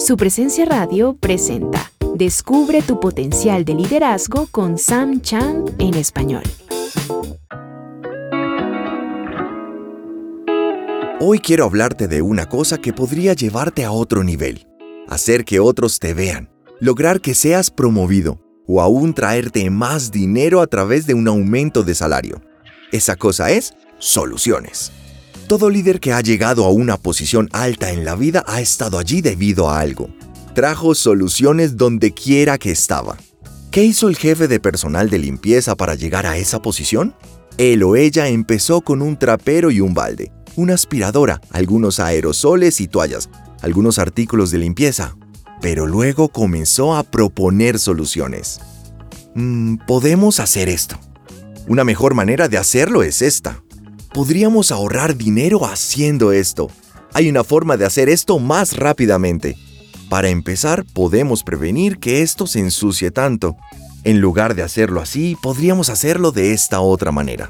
[0.00, 6.42] Su presencia radio presenta Descubre tu potencial de liderazgo con Sam Chan en español.
[11.20, 14.66] Hoy quiero hablarte de una cosa que podría llevarte a otro nivel,
[15.06, 16.48] hacer que otros te vean,
[16.80, 21.94] lograr que seas promovido o aún traerte más dinero a través de un aumento de
[21.94, 22.40] salario.
[22.90, 24.92] Esa cosa es soluciones.
[25.50, 29.20] Todo líder que ha llegado a una posición alta en la vida ha estado allí
[29.20, 30.08] debido a algo.
[30.54, 33.16] Trajo soluciones donde quiera que estaba.
[33.72, 37.16] ¿Qué hizo el jefe de personal de limpieza para llegar a esa posición?
[37.58, 42.86] Él o ella empezó con un trapero y un balde, una aspiradora, algunos aerosoles y
[42.86, 43.28] toallas,
[43.60, 45.16] algunos artículos de limpieza,
[45.60, 48.60] pero luego comenzó a proponer soluciones.
[49.34, 50.96] Mm, podemos hacer esto.
[51.66, 53.64] Una mejor manera de hacerlo es esta.
[54.12, 56.68] Podríamos ahorrar dinero haciendo esto.
[57.14, 59.56] Hay una forma de hacer esto más rápidamente.
[60.08, 63.56] Para empezar, podemos prevenir que esto se ensucie tanto.
[64.02, 67.48] En lugar de hacerlo así, podríamos hacerlo de esta otra manera.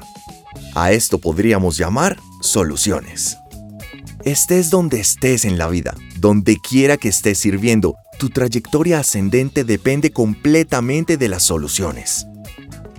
[0.75, 3.37] A esto podríamos llamar soluciones.
[4.23, 10.11] Estés donde estés en la vida, donde quiera que estés sirviendo, tu trayectoria ascendente depende
[10.11, 12.27] completamente de las soluciones.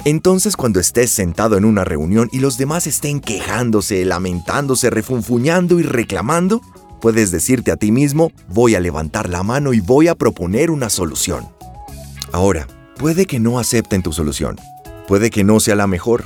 [0.04, 5.84] Entonces cuando estés sentado en una reunión y los demás estén quejándose, lamentándose, refunfuñando y
[5.84, 6.60] reclamando,
[7.00, 10.90] puedes decirte a ti mismo, voy a levantar la mano y voy a proponer una
[10.90, 11.46] solución.
[12.32, 12.66] Ahora,
[12.98, 14.58] puede que no acepten tu solución,
[15.06, 16.24] puede que no sea la mejor,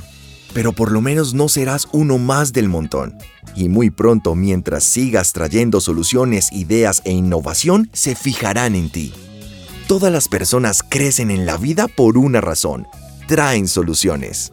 [0.55, 3.15] pero por lo menos no serás uno más del montón.
[3.55, 9.13] Y muy pronto, mientras sigas trayendo soluciones, ideas e innovación, se fijarán en ti.
[9.87, 12.87] Todas las personas crecen en la vida por una razón,
[13.27, 14.51] traen soluciones.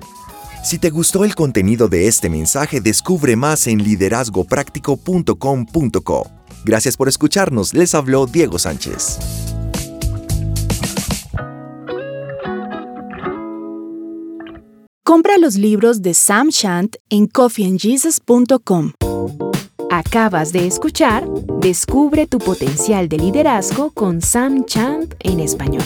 [0.63, 6.31] Si te gustó el contenido de este mensaje, descubre más en liderazgopráctico.com.co.
[6.65, 9.19] Gracias por escucharnos, les habló Diego Sánchez.
[15.03, 18.93] Compra los libros de Sam Shant en coffeeandjesus.com.
[19.91, 21.25] Acabas de escuchar
[21.65, 25.83] Descubre tu potencial de liderazgo con Sam Chant en español.